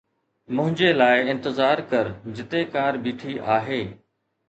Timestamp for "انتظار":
1.35-1.83